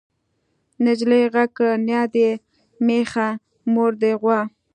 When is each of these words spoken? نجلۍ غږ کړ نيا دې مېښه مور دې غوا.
نجلۍ 0.83 1.23
غږ 1.33 1.49
کړ 1.57 1.71
نيا 1.87 2.03
دې 2.15 2.29
مېښه 2.85 3.27
مور 3.73 3.91
دې 4.01 4.11
غوا. 4.21 4.39